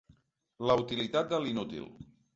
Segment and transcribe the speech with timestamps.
[0.71, 1.89] La utilitat de l’inútil.